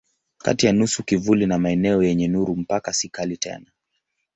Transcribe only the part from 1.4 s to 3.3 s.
na maeneo yenye nuru mpaka si